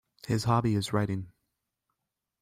His 0.25 0.45
hobby 0.45 0.73
is 0.73 0.93
writing. 0.93 1.31